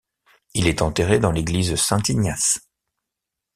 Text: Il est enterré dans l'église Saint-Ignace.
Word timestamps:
Il 0.55 0.65
est 0.67 0.81
enterré 0.81 1.19
dans 1.19 1.31
l'église 1.31 1.75
Saint-Ignace. 1.75 2.57